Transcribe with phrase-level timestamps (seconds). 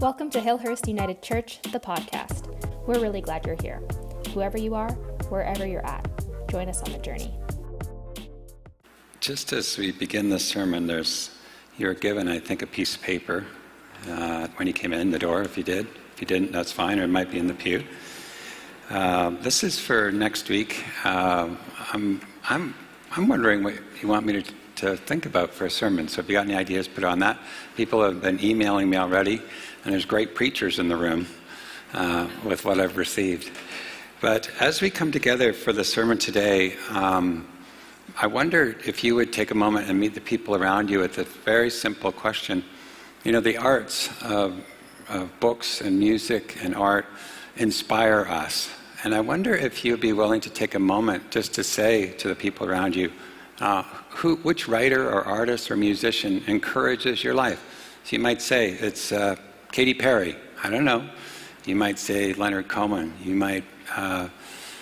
[0.00, 2.46] Welcome to Hillhurst United Church, the podcast.
[2.86, 3.82] We're really glad you're here.
[4.32, 4.92] Whoever you are,
[5.28, 6.08] wherever you're at,
[6.48, 7.34] join us on the journey.
[9.18, 11.32] Just as we begin this sermon, there's
[11.78, 13.44] you're given, I think, a piece of paper
[14.08, 15.42] uh, when you came in the door.
[15.42, 17.82] If you did, if you didn't, that's fine, or it might be in the pew.
[18.90, 20.84] Uh, this is for next week.
[21.02, 21.48] Uh,
[21.92, 22.72] I'm, I'm,
[23.10, 26.06] I'm wondering what you want me to, to think about for a sermon.
[26.06, 27.40] So if you got any ideas, put on that.
[27.76, 29.42] People have been emailing me already.
[29.88, 31.26] And there's great preachers in the room
[31.94, 33.50] uh, with what I've received.
[34.20, 37.48] But as we come together for the sermon today, um,
[38.14, 41.16] I wonder if you would take a moment and meet the people around you with
[41.16, 42.64] a very simple question.
[43.24, 44.62] You know, the arts of,
[45.08, 47.06] of books and music and art
[47.56, 48.68] inspire us.
[49.04, 52.28] And I wonder if you'd be willing to take a moment just to say to
[52.28, 53.10] the people around you,
[53.58, 57.96] uh, who, which writer or artist or musician encourages your life?
[58.04, 59.36] So you might say, it's uh,
[59.72, 60.36] Katy Perry.
[60.62, 61.08] I don't know.
[61.64, 63.14] You might say Leonard Cohen.
[63.22, 64.28] You might uh,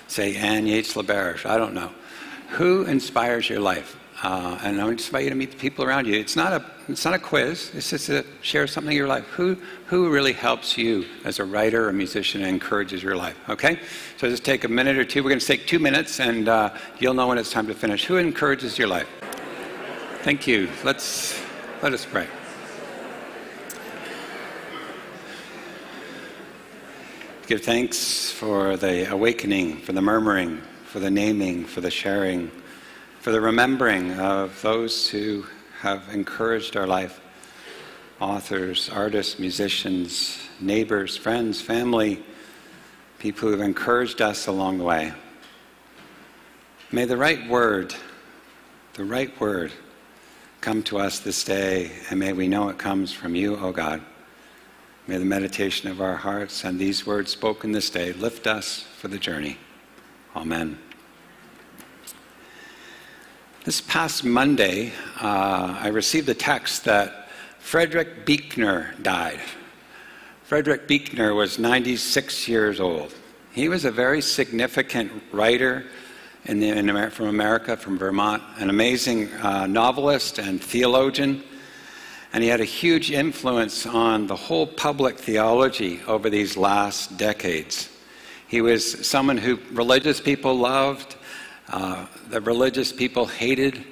[0.09, 1.45] say Anne Yates LaBerge.
[1.47, 1.91] I don't know.
[2.51, 3.97] Who inspires your life?
[4.23, 6.15] Uh, and I just invite you to meet the people around you.
[6.19, 7.71] It's not a, it's not a quiz.
[7.75, 9.25] It's just to share something in your life.
[9.27, 13.37] Who, who really helps you as a writer or musician and encourages your life?
[13.49, 13.79] Okay?
[14.17, 15.23] So just take a minute or two.
[15.23, 18.05] We're going to take two minutes, and uh, you'll know when it's time to finish.
[18.07, 19.09] Who encourages your life?
[20.23, 20.71] Thank you.
[20.83, 21.39] Let's
[21.83, 22.27] let us pray.
[27.47, 32.51] Give thanks for the awakening, for the murmuring, for the naming, for the sharing,
[33.21, 35.47] for the remembering of those who
[35.79, 37.21] have encouraged our life
[38.21, 42.21] authors, artists, musicians, neighbors, friends, family,
[43.21, 45.13] people who have encouraged us along the way.
[46.91, 47.95] May the right word,
[48.95, 49.71] the right word,
[50.61, 54.03] come to us this day, and may we know it comes from you, O God.
[55.09, 59.07] May the meditation of our hearts and these words spoken this day lift us for
[59.07, 59.57] the journey.
[60.35, 60.81] Amen.
[63.63, 64.91] This past Monday,
[65.23, 67.29] uh, I received a text that
[67.61, 69.39] Frederick Buechner died.
[70.43, 73.15] Frederick Buechner was 96 years old.
[73.53, 75.85] He was a very significant writer
[76.47, 81.45] in the, in from America, from Vermont, an amazing uh, novelist and theologian
[82.33, 87.89] and he had a huge influence on the whole public theology over these last decades.
[88.49, 91.17] He was someone who religious people loved,
[91.69, 93.85] uh, the religious people hated,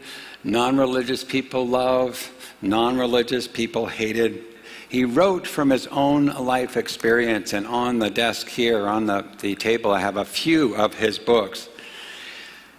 [0.45, 2.29] non religious people loved,
[2.63, 4.45] non religious people hated.
[4.89, 9.57] He wrote from his own life experience, and on the desk here, on the, the
[9.57, 11.69] table, I have a few of his books.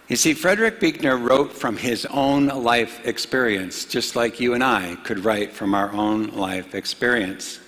[0.08, 4.94] You see, Frederick Buechner wrote from his own life experience, just like you and I
[5.02, 7.58] could write from our own life experience.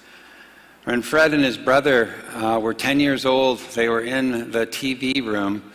[0.84, 5.20] When Fred and his brother uh, were 10 years old, they were in the TV
[5.26, 5.72] room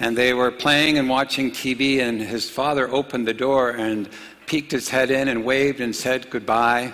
[0.00, 4.08] and they were playing and watching TV, and his father opened the door and
[4.46, 6.92] peeked his head in and waved and said goodbye.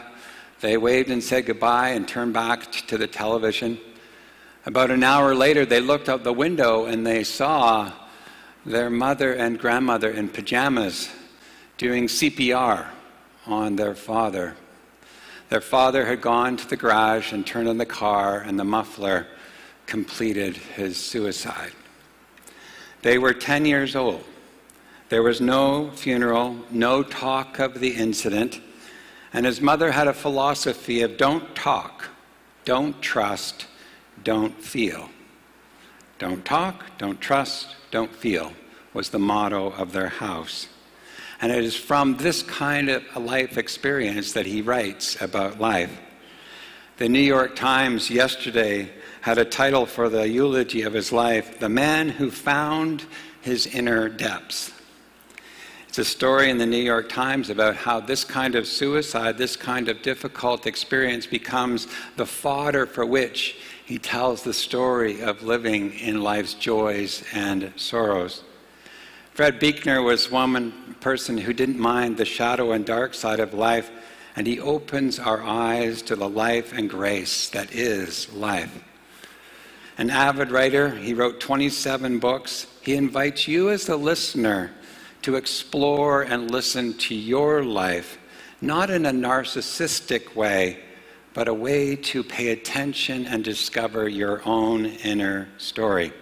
[0.61, 3.79] They waved and said goodbye and turned back to the television.
[4.67, 7.91] About an hour later, they looked out the window and they saw
[8.69, 11.09] their mother and grandmother in pajamas
[11.79, 12.87] doing CPR
[13.47, 14.55] on their father.
[15.49, 19.27] Their father had gone to the garage and turned on the car, and the muffler
[19.87, 21.73] completed his suicide.
[23.01, 24.25] They were 10 years old.
[25.09, 28.61] There was no funeral, no talk of the incident,
[29.33, 32.11] and his mother had a philosophy of don't talk,
[32.67, 33.67] don't trust,
[34.23, 35.09] don't feel.
[36.19, 38.53] Don't talk, don't trust, don't feel
[38.93, 40.67] was the motto of their house.
[41.41, 45.97] And it is from this kind of life experience that he writes about life.
[46.97, 48.91] The New York Times yesterday
[49.21, 53.05] had a title for the eulogy of his life The Man Who Found
[53.41, 54.73] His Inner Depths.
[55.87, 59.57] It's a story in the New York Times about how this kind of suicide, this
[59.57, 61.87] kind of difficult experience becomes
[62.17, 63.57] the fodder for which
[63.89, 68.43] he tells the story of living in life's joys and sorrows.
[69.33, 73.91] Fred Buechner was one person who didn't mind the shadow and dark side of life,
[74.37, 78.85] and he opens our eyes to the life and grace that is life.
[79.97, 82.67] An avid writer, he wrote 27 books.
[82.83, 84.71] He invites you as the listener
[85.23, 88.19] to explore and listen to your life,
[88.61, 90.81] not in a narcissistic way,
[91.35, 96.13] but a way to pay attention and discover your own inner story.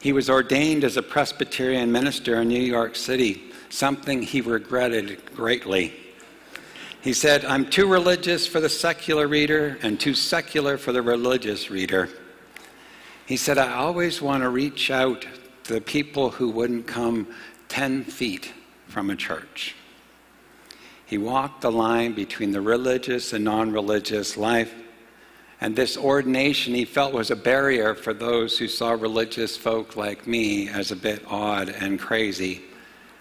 [0.00, 5.94] He was ordained as a Presbyterian minister in New York City, something he regretted greatly.
[7.02, 11.70] He said, I'm too religious for the secular reader and too secular for the religious
[11.70, 12.08] reader.
[13.26, 15.24] He said, I always want to reach out
[15.64, 17.28] to the people who wouldn't come
[17.68, 18.52] 10 feet
[18.88, 19.74] from a church.
[21.10, 24.72] He walked the line between the religious and non religious life.
[25.60, 30.28] And this ordination he felt was a barrier for those who saw religious folk like
[30.28, 32.62] me as a bit odd and crazy.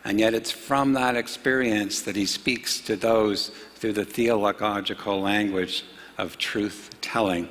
[0.06, 5.84] And yet it's from that experience that he speaks to those through the theological language
[6.20, 7.50] of truth telling.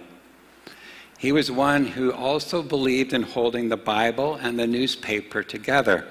[1.19, 6.06] He was one who also believed in holding the Bible and the newspaper together.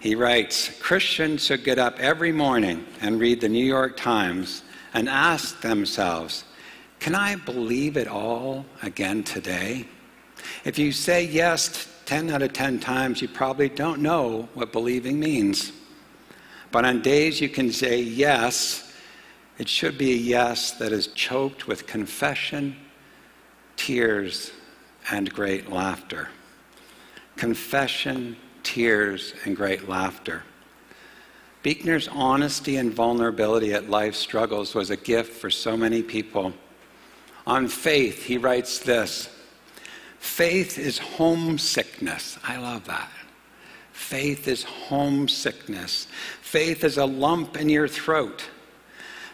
[0.00, 4.62] He writes Christians should get up every morning and read the New York Times
[4.94, 6.44] and ask themselves,
[6.98, 9.86] Can I believe it all again today?
[10.64, 15.20] If you say yes 10 out of 10 times, you probably don't know what believing
[15.20, 15.70] means.
[16.72, 18.92] But on days you can say yes,
[19.58, 22.74] it should be a yes that is choked with confession,
[23.76, 24.50] tears,
[25.10, 26.30] and great laughter.
[27.36, 30.42] Confession, tears, and great laughter.
[31.62, 36.52] Buechner's honesty and vulnerability at life's struggles was a gift for so many people.
[37.46, 39.28] On faith, he writes this
[40.18, 42.38] Faith is homesickness.
[42.44, 43.10] I love that.
[43.92, 46.06] Faith is homesickness.
[46.40, 48.42] Faith is a lump in your throat.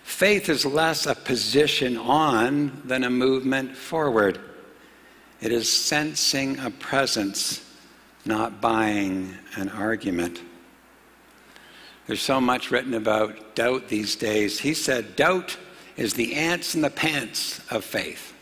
[0.03, 4.39] Faith is less a position on than a movement forward.
[5.41, 7.66] It is sensing a presence
[8.27, 10.41] not buying an argument.
[12.07, 14.61] There's so much written about doubt these days.
[14.61, 15.57] He said, Doubt
[15.97, 18.33] is the ants in the pants of faith.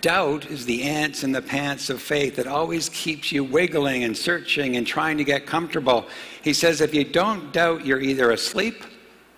[0.00, 4.16] Doubt is the ants in the pants of faith that always keeps you wiggling and
[4.16, 6.06] searching and trying to get comfortable.
[6.42, 8.84] He says, if you don't doubt, you're either asleep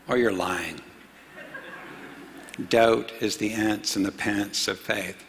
[0.08, 0.78] or you're lying.
[2.68, 5.24] doubt is the ants in the pants of faith.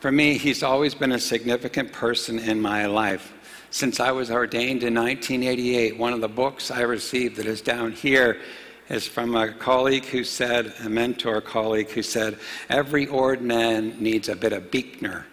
[0.00, 3.34] For me, he's always been a significant person in my life.
[3.68, 7.92] Since I was ordained in 1988, one of the books I received that is down
[7.92, 8.40] here
[8.88, 12.38] is from a colleague who said, a mentor colleague who said,
[12.70, 15.26] every ordinand needs a bit of Buechner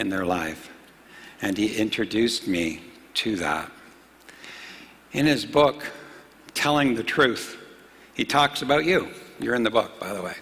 [0.00, 0.68] in their life.
[1.40, 2.80] And he introduced me
[3.14, 3.70] to that.
[5.12, 5.84] In his book,
[6.54, 7.56] Telling the Truth,
[8.14, 9.08] he talks about you.
[9.38, 10.34] You're in the book, by the way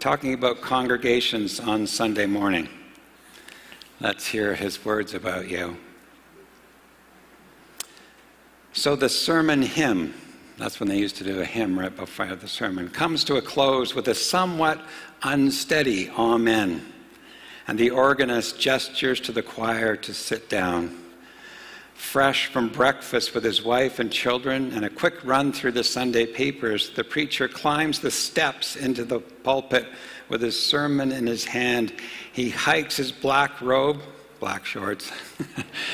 [0.00, 2.66] talking about congregations on Sunday morning.
[4.00, 5.76] Let's hear his words about you.
[8.72, 10.14] So the sermon hymn,
[10.56, 13.42] that's when they used to do a hymn right before the sermon, comes to a
[13.42, 14.80] close with a somewhat
[15.22, 16.80] unsteady Amen.
[17.68, 20.96] And the organist gestures to the choir to sit down
[22.00, 26.26] fresh from breakfast with his wife and children and a quick run through the Sunday
[26.26, 29.86] papers, the preacher climbs the steps into the pulpit
[30.28, 31.92] with his sermon in his hand.
[32.32, 34.00] He hikes his black robe,
[34.40, 35.12] black shorts,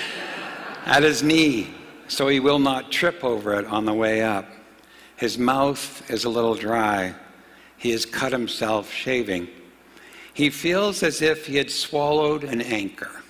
[0.86, 1.74] at his knee
[2.08, 4.46] so he will not trip over it on the way up.
[5.16, 7.14] His mouth is a little dry.
[7.76, 9.48] He has cut himself shaving.
[10.34, 13.22] He feels as if he had swallowed an anchor.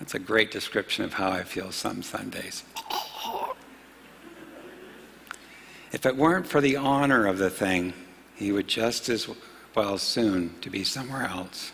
[0.00, 2.64] That's a great description of how I feel some Sundays.
[5.92, 7.92] If it weren't for the honor of the thing,
[8.34, 9.28] he would just as
[9.74, 11.72] well soon to be somewhere else.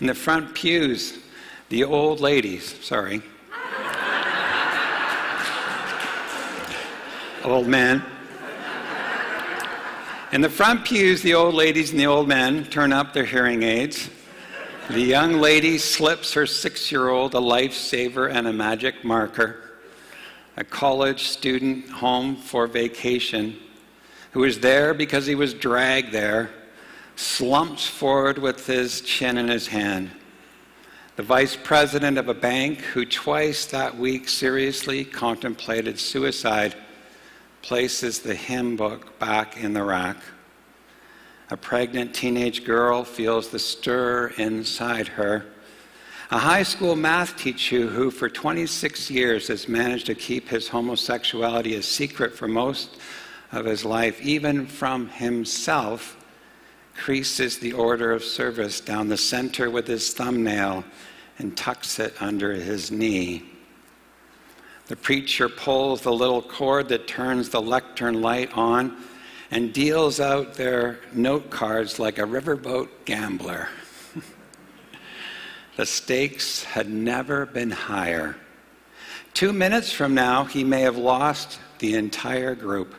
[0.00, 1.18] In the front pews,
[1.68, 3.22] the old ladies, sorry,
[7.44, 8.04] old men.
[10.30, 13.64] In the front pews, the old ladies and the old men turn up their hearing
[13.64, 14.08] aids
[14.90, 19.56] the young lady slips her six year old a lifesaver and a magic marker.
[20.56, 23.58] A college student home for vacation
[24.32, 26.50] who is there because he was dragged there
[27.16, 30.10] slumps forward with his chin in his hand.
[31.16, 36.74] The vice president of a bank who twice that week seriously contemplated suicide
[37.60, 40.16] places the hymn book back in the rack.
[41.50, 45.46] A pregnant teenage girl feels the stir inside her.
[46.30, 51.76] A high school math teacher who, for 26 years, has managed to keep his homosexuality
[51.76, 52.98] a secret for most
[53.50, 56.22] of his life, even from himself,
[56.94, 60.84] creases the order of service down the center with his thumbnail
[61.38, 63.42] and tucks it under his knee.
[64.88, 69.02] The preacher pulls the little cord that turns the lectern light on
[69.50, 73.68] and deals out their note cards like a riverboat gambler.
[75.76, 78.36] the stakes had never been higher.
[79.32, 82.94] Two minutes from now, he may have lost the entire group.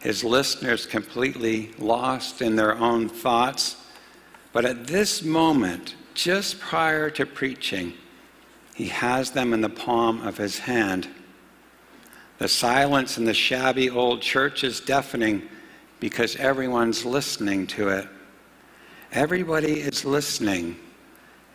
[0.00, 3.76] his listeners completely lost in their own thoughts.
[4.52, 7.94] But at this moment, just prior to preaching,
[8.74, 11.08] he has them in the palm of his hand.
[12.38, 15.42] The silence in the shabby old church is deafening
[16.00, 18.08] because everyone's listening to it.
[19.12, 20.76] Everybody is listening,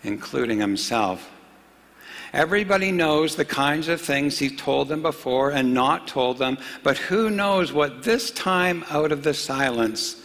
[0.03, 1.29] including himself.
[2.33, 6.97] Everybody knows the kinds of things he told them before and not told them, but
[6.97, 10.21] who knows what this time out of the silence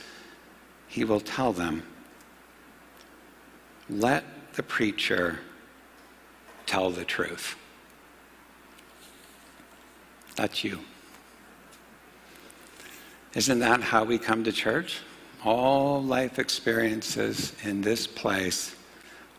[0.89, 1.83] he will tell them.
[3.89, 5.41] Let the preacher
[6.67, 7.57] tell the truth.
[10.37, 10.81] That's you.
[13.35, 15.01] Isn't that how we come to church?
[15.45, 18.77] All life experiences in this place,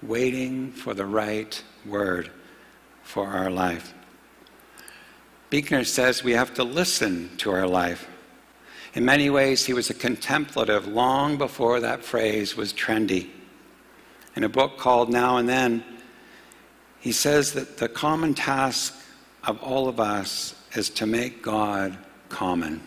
[0.01, 2.29] waiting for the right word
[3.03, 3.93] for our life.
[5.49, 8.07] Buechner says we have to listen to our life.
[8.95, 13.29] In many ways, he was a contemplative long before that phrase was trendy.
[14.35, 15.83] In a book called Now and Then,
[16.99, 18.95] he says that the common task
[19.43, 21.97] of all of us is to make God
[22.29, 22.81] common.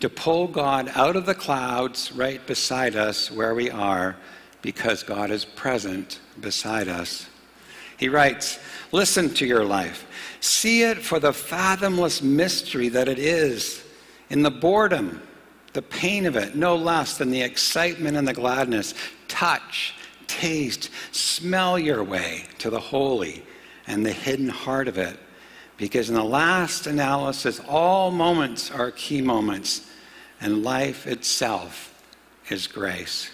[0.00, 4.16] To pull God out of the clouds right beside us where we are
[4.62, 7.28] because God is present beside us.
[7.98, 8.58] He writes,
[8.90, 10.06] Listen to your life.
[10.40, 13.82] See it for the fathomless mystery that it is,
[14.28, 15.22] in the boredom,
[15.72, 18.94] the pain of it, no less than the excitement and the gladness.
[19.28, 19.94] Touch,
[20.26, 23.44] taste, smell your way to the holy
[23.86, 25.18] and the hidden heart of it.
[25.82, 29.84] Because in the last analysis, all moments are key moments,
[30.40, 32.00] and life itself
[32.48, 33.32] is grace.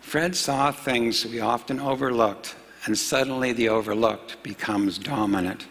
[0.00, 2.56] Fred saw things we often overlooked
[2.86, 5.66] and suddenly the overlooked becomes dominant.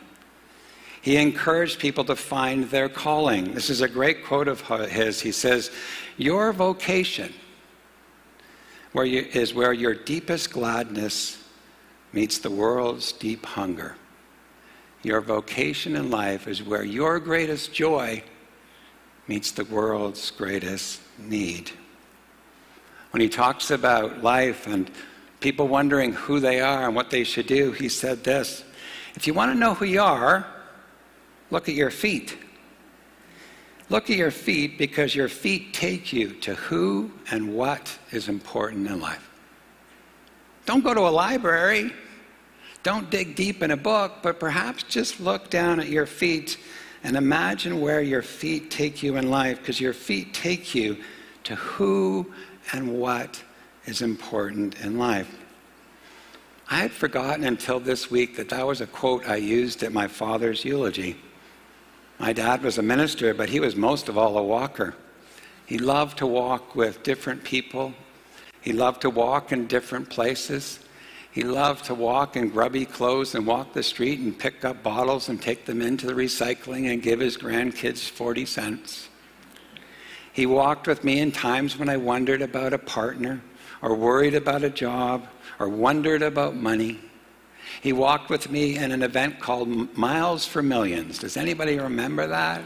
[1.02, 3.56] He encouraged people to find their calling.
[3.56, 5.20] This is a great quote of his.
[5.20, 5.72] He says,
[6.16, 7.34] Your vocation
[8.94, 11.44] is where your deepest gladness
[12.12, 13.96] meets the world's deep hunger.
[15.04, 18.24] Your vocation in life is where your greatest joy
[19.28, 21.72] meets the world's greatest need.
[23.12, 24.90] When he talks about life and
[25.40, 28.64] people wondering who they are and what they should do, he said this
[29.16, 30.48] If you want to know who you are,
[31.52, 32.38] look at your feet.
[33.90, 38.88] Look at your feet because your feet take you to who and what is important
[38.88, 39.30] in life.
[40.66, 41.92] Don't go to a library.
[42.84, 46.58] Don't dig deep in a book, but perhaps just look down at your feet
[47.04, 50.98] and imagine where your feet take you in life because your feet take you
[51.46, 52.32] to who
[52.74, 53.42] and what
[53.86, 55.34] is important in life.
[56.70, 60.08] I had forgotten until this week that that was a quote I used at my
[60.08, 61.18] father's eulogy.
[62.20, 64.96] My dad was a minister, but he was most of all a walker.
[65.66, 67.94] He loved to walk with different people.
[68.62, 70.80] He loved to walk in different places.
[71.34, 75.30] He loved to walk in grubby clothes and walk the street and pick up bottles
[75.30, 79.10] and take them into the recycling and give his grandkids 40 cents.
[80.32, 83.42] He walked with me in times when I wondered about a partner
[83.82, 87.00] or worried about a job or wondered about money.
[87.82, 91.18] He walked with me in an event called Miles for Millions.
[91.18, 92.62] Does anybody remember that?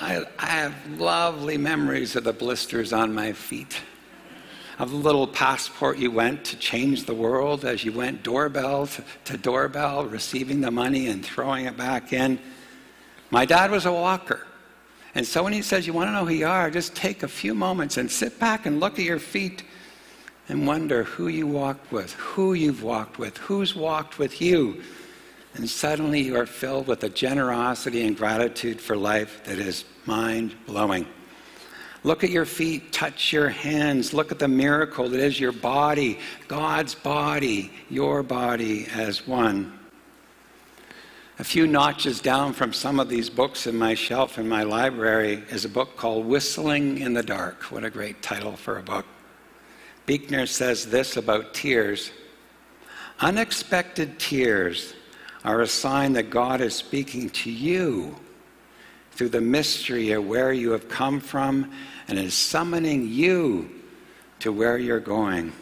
[0.00, 3.80] I, I have lovely memories of the blisters on my feet,
[4.78, 8.88] of the little passport you went to change the world as you went doorbell
[9.24, 12.38] to, doorbell, receiving the money and throwing it back in.
[13.30, 14.46] My dad was a walker.
[15.14, 17.28] And so when he says, You want to know who you are, just take a
[17.28, 19.64] few moments and sit back and look at your feet
[20.48, 24.82] and wonder who you walked with, who you've walked with, who's walked with you.
[25.54, 30.54] And suddenly you are filled with a generosity and gratitude for life that is mind
[30.66, 31.06] blowing.
[32.04, 36.18] Look at your feet, touch your hands, look at the miracle that is your body,
[36.46, 39.78] God's body, your body as one.
[41.40, 45.44] A few notches down from some of these books in my shelf in my library
[45.50, 47.64] is a book called Whistling in the Dark.
[47.64, 49.06] What a great title for a book.
[50.06, 52.10] Buechner says this about tears
[53.20, 54.94] Unexpected tears
[55.44, 58.16] are a sign that God is speaking to you
[59.18, 61.72] through the mystery of where you have come from
[62.06, 63.68] and is summoning you
[64.38, 65.52] to where you're going.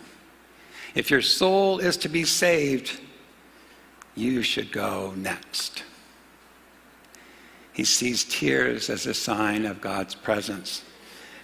[0.95, 3.01] If your soul is to be saved,
[4.15, 5.85] you should go next.
[7.73, 10.85] He sees tears as a sign of God's presence.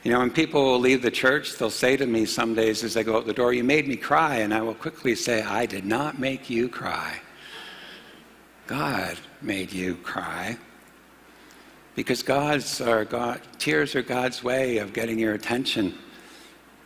[0.03, 3.05] You know, when people leave the church, they'll say to me some days as they
[3.05, 4.37] go out the door, You made me cry.
[4.37, 7.21] And I will quickly say, I did not make you cry.
[8.67, 10.59] God made you cry.
[11.95, 15.95] Because God's are God, tears are God's way of getting your attention,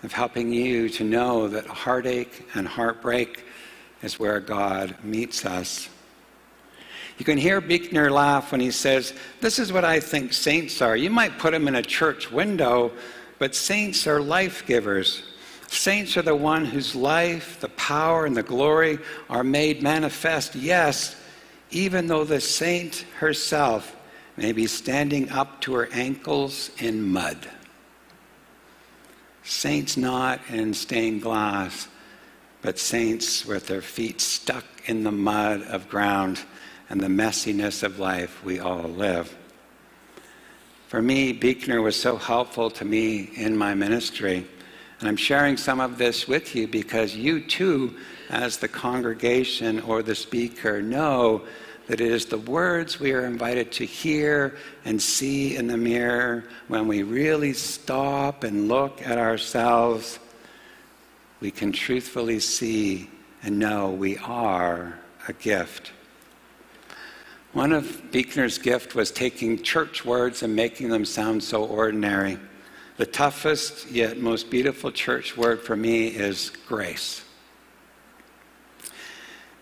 [0.03, 3.45] of helping you to know that heartache and heartbreak
[4.03, 5.89] is where God meets us.
[7.19, 10.97] You can hear Buechner laugh when he says, This is what I think saints are.
[10.97, 12.93] You might put them in a church window,
[13.39, 15.23] but saints are life givers.
[15.69, 18.99] Saints are the one whose life, the power, and the glory
[19.31, 21.17] are made manifest, yes,
[21.71, 23.96] even though the saint herself
[24.37, 27.49] may be standing up to her ankles in mud.
[29.43, 31.89] Saints not in stained glass,
[32.63, 36.41] but saints with their feet stuck in the mud of ground
[36.89, 39.37] and the messiness of life we all live.
[40.89, 44.47] For me, Buechner was so helpful to me in my ministry.
[45.01, 47.97] And I'm sharing some of this with you because you too,
[48.31, 51.43] as the congregation or the speaker, know
[51.87, 56.45] that it is the words we are invited to hear and see in the mirror
[56.69, 60.19] when we really stop and look at ourselves.
[61.41, 63.09] We can truthfully see
[63.43, 65.93] and know we are a gift.
[67.53, 72.39] One of Buechner's gift was taking church words and making them sound so ordinary.
[72.97, 77.26] The toughest yet most beautiful church word for me is grace.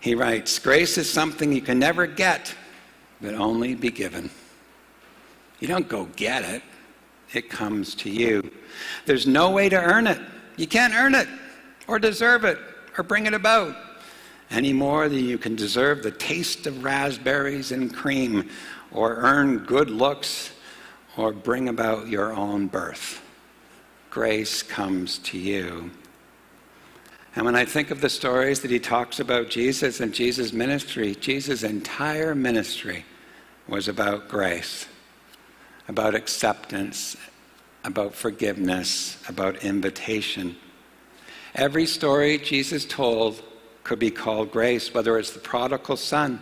[0.05, 2.53] He writes Grace is something you can never get,
[3.19, 4.29] but only be given.
[5.59, 6.61] You don't go get it,
[7.33, 8.51] it comes to you.
[9.07, 10.19] There's no way to earn it.
[10.57, 11.27] You can't earn it,
[11.87, 12.59] or deserve it,
[12.99, 13.75] or bring it about
[14.51, 18.51] any more than you can deserve the taste of raspberries and cream,
[18.91, 20.51] or earn good looks,
[21.17, 23.23] or bring about your own birth.
[24.11, 25.89] Grace comes to you.
[27.35, 31.15] And when I think of the stories that he talks about Jesus and Jesus' ministry,
[31.15, 33.03] Jesus' entire ministry
[33.67, 34.87] was about grace,
[35.89, 37.17] about acceptance,
[37.83, 40.55] about forgiveness, about invitation.
[41.53, 43.43] Every story Jesus told
[43.83, 46.41] could be called grace, whether it's the prodigal son,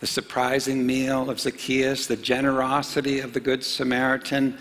[0.00, 4.56] the surprising meal of Zacchaeus, the generosity of the Good Samaritan,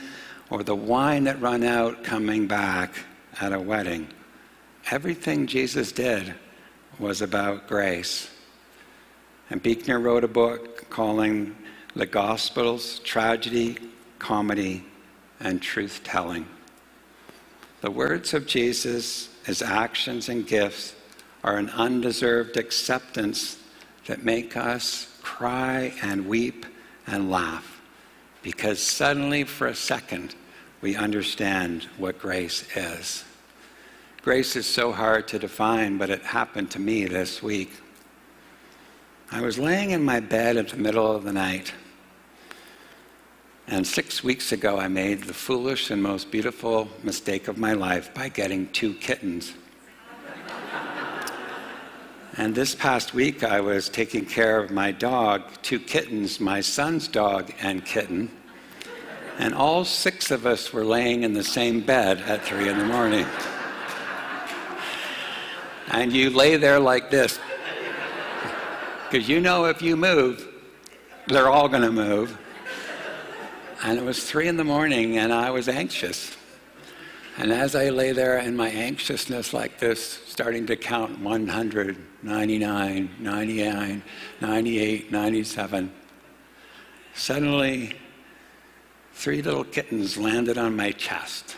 [0.49, 2.93] or the wine that ran out coming back
[3.39, 4.07] at a wedding.
[4.91, 6.35] Everything Jesus did
[6.99, 8.29] was about grace.
[9.49, 11.55] And Buechner wrote a book calling
[11.95, 13.77] The Gospels Tragedy,
[14.19, 14.83] Comedy,
[15.39, 16.47] and Truth Telling.
[17.81, 20.95] The words of Jesus, his actions and gifts,
[21.43, 23.59] are an undeserved acceptance
[24.07, 26.65] that make us cry and weep
[27.07, 27.75] and laugh
[28.45, 30.35] because suddenly, for a second,
[30.79, 33.23] we understand what grace is.
[34.25, 37.71] Grace is so hard to define, but it happened to me this week.
[39.31, 41.71] I was laying in my bed in the middle of the night.
[43.67, 48.15] And six weeks ago, I made the foolish and most beautiful mistake of my life
[48.15, 49.53] by getting two kittens.
[52.35, 57.07] And this past week, I was taking care of my dog, two kittens, my son's
[57.07, 58.31] dog and kitten.
[59.37, 62.85] And all six of us were laying in the same bed at three in the
[62.85, 63.27] morning.
[65.91, 67.39] And you lay there like this.
[69.09, 70.47] Because you know if you move,
[71.27, 72.37] they're all going to move.
[73.83, 76.35] And it was three in the morning, and I was anxious.
[77.37, 83.09] And as I lay there in my anxiousness like this, starting to count 100, 99,
[83.19, 84.03] 99,
[84.41, 85.91] 98, 97,
[87.13, 87.93] suddenly
[89.13, 91.57] three little kittens landed on my chest.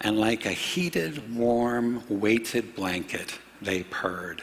[0.00, 4.42] And like a heated, warm, weighted blanket, they purred.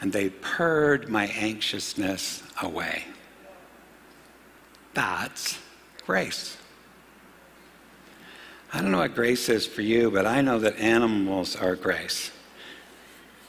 [0.00, 3.04] And they purred my anxiousness away.
[4.94, 5.58] That's
[6.04, 6.56] grace.
[8.72, 12.30] I don't know what grace is for you, but I know that animals are grace.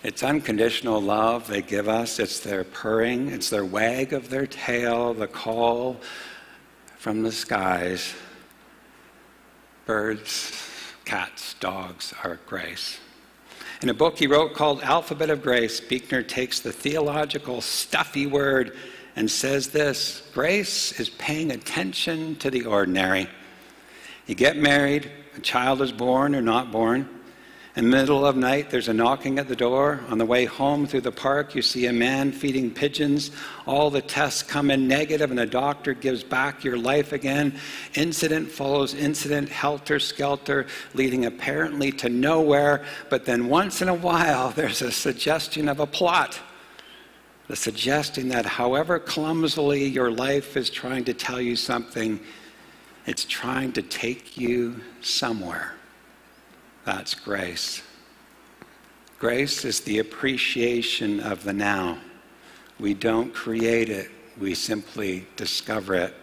[0.04, 2.19] It's unconditional love they give us.
[2.19, 6.00] It's their purring, it's their wag of their tail, the call
[6.97, 8.13] from the skies.
[9.88, 10.52] Birds,
[11.06, 13.00] cats, dogs are grace.
[13.82, 18.76] In a book he wrote called Alphabet of Grace, Buechner takes the theological stuffy word
[19.15, 23.30] and says this Grace is paying attention to the ordinary.
[24.26, 27.08] You get married, a child is born or not born.
[27.78, 30.00] In the middle of night, there's a knocking at the door.
[30.10, 33.30] On the way home through the park, you see a man feeding pigeons.
[33.68, 37.56] All the tests come in negative, and the doctor gives back your life again.
[37.94, 42.84] Incident follows incident, helter skelter, leading apparently to nowhere.
[43.12, 46.40] But then once in a while, there's a suggestion of a plot.
[47.48, 52.20] The suggesting that however clumsily your life is trying to tell you something,
[53.06, 55.77] it's trying to take you somewhere.
[56.88, 57.84] That's grace.
[59.19, 61.97] Grace is the appreciation of the now.
[62.80, 66.15] We don't create it, we simply discover it.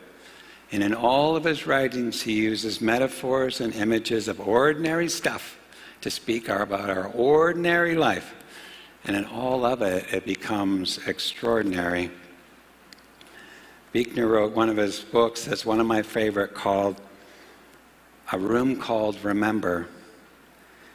[0.73, 5.59] And in all of his writings, he uses metaphors and images of ordinary stuff
[6.01, 8.35] to speak about our ordinary life.
[9.05, 12.11] And in all of it, it becomes extraordinary.
[13.93, 16.99] Buechner wrote one of his books that's one of my favorite called
[18.33, 19.89] A Room Called Remember.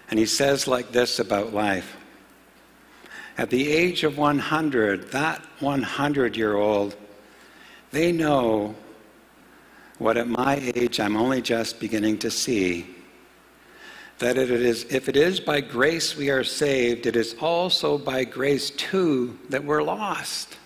[0.10, 1.96] And he says like this about life
[3.38, 6.96] At the age of 100, that 100 year old,
[7.92, 8.76] they know
[9.98, 12.96] what at my age I'm only just beginning to see
[14.20, 18.26] that it is, if it is by grace we are saved, it is also by
[18.26, 20.58] grace too that we're lost.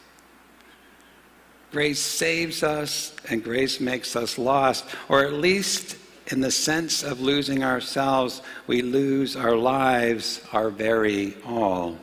[1.72, 7.22] Grace saves us and grace makes us lost, or at least in the sense of
[7.22, 11.98] losing ourselves, we lose our lives, our very all.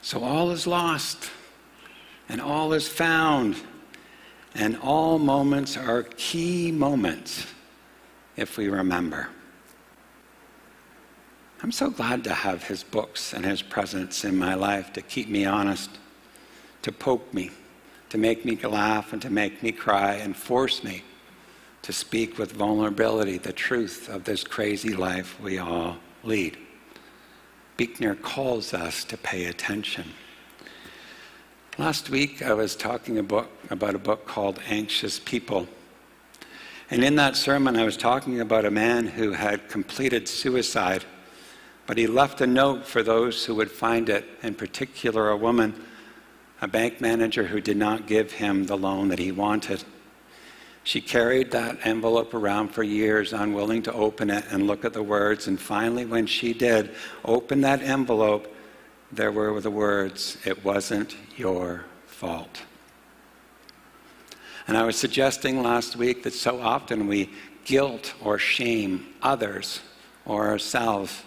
[0.00, 1.30] So all is lost
[2.28, 3.56] and all is found,
[4.54, 7.46] and all moments are key moments
[8.36, 9.28] if we remember.
[11.62, 15.28] I'm so glad to have his books and his presence in my life to keep
[15.28, 15.90] me honest,
[16.82, 17.50] to poke me,
[18.08, 21.04] to make me laugh and to make me cry and force me
[21.82, 26.56] to speak with vulnerability the truth of this crazy life we all lead.
[27.76, 30.12] Buechner calls us to pay attention.
[31.78, 35.66] Last week, I was talking a book, about a book called Anxious People.
[36.90, 41.04] And in that sermon, I was talking about a man who had completed suicide
[41.86, 45.74] but he left a note for those who would find it, in particular, a woman,
[46.60, 49.84] a bank manager who did not give him the loan that he wanted.
[50.84, 55.02] She carried that envelope around for years, unwilling to open it and look at the
[55.02, 55.46] words.
[55.46, 58.52] And finally, when she did open that envelope,
[59.12, 62.62] there were the words, It wasn't your fault.
[64.66, 67.30] And I was suggesting last week that so often we
[67.64, 69.80] guilt or shame others
[70.24, 71.22] or ourselves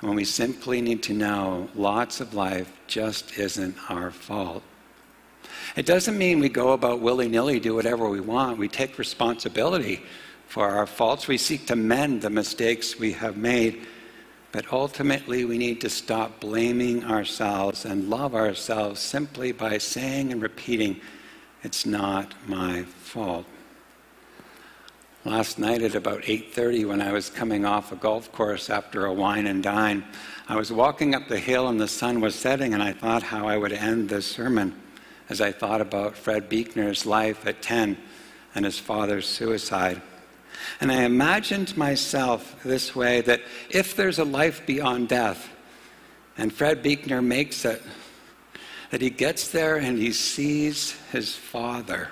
[0.00, 4.62] when we simply need to know lots of life just isn't our fault.
[5.74, 8.58] It doesn't mean we go about willy nilly, do whatever we want.
[8.58, 10.02] We take responsibility
[10.46, 11.26] for our faults.
[11.26, 13.86] We seek to mend the mistakes we have made.
[14.52, 20.40] But ultimately, we need to stop blaming ourselves and love ourselves simply by saying and
[20.40, 21.00] repeating,
[21.62, 23.44] It's not my fault.
[25.24, 29.12] Last night at about 8:30 when I was coming off a golf course after a
[29.12, 30.04] wine and dine,
[30.48, 33.48] I was walking up the hill and the sun was setting and I thought how
[33.48, 34.80] I would end this sermon
[35.28, 37.96] as I thought about Fred Buechner's life at 10
[38.54, 40.00] and his father's suicide.
[40.80, 45.50] And I imagined myself this way that if there's a life beyond death,
[46.38, 47.82] and Fred Buechner makes it,
[48.90, 52.10] that he gets there and he sees his father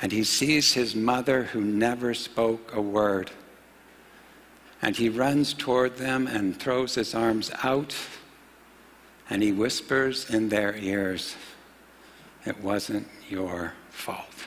[0.00, 3.30] and he sees his mother who never spoke a word.
[4.82, 7.94] And he runs toward them and throws his arms out
[9.28, 11.36] and he whispers in their ears,
[12.44, 14.46] It wasn't your fault.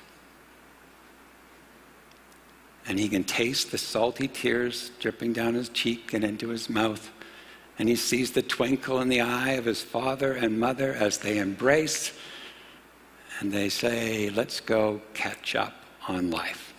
[2.88, 7.12] And he can taste the salty tears dripping down his cheek and into his mouth.
[7.78, 11.38] And he sees the twinkle in the eye of his father and mother as they
[11.38, 12.14] embrace
[13.40, 15.74] and they say, let's go catch up
[16.08, 16.74] on life.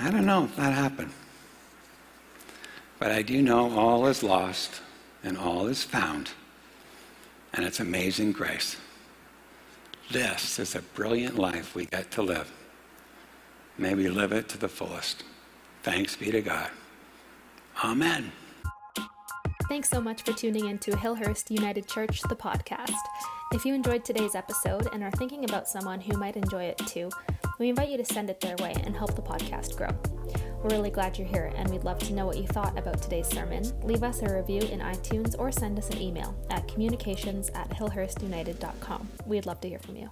[0.00, 1.12] I don't know if that happened.
[3.02, 4.80] But I do know all is lost
[5.24, 6.30] and all is found.
[7.52, 8.76] And it's amazing grace.
[10.12, 12.52] This is a brilliant life we get to live.
[13.76, 15.24] May we live it to the fullest.
[15.82, 16.70] Thanks be to God.
[17.82, 18.30] Amen.
[19.68, 22.94] Thanks so much for tuning in to Hillhurst United Church, the podcast.
[23.52, 27.10] If you enjoyed today's episode and are thinking about someone who might enjoy it too,
[27.58, 29.90] we invite you to send it their way and help the podcast grow.
[30.62, 33.26] We're really glad you're here, and we'd love to know what you thought about today's
[33.26, 33.64] sermon.
[33.82, 39.08] Leave us a review in iTunes or send us an email at communications at hillhurstunited.com.
[39.26, 40.10] We'd love to hear from you.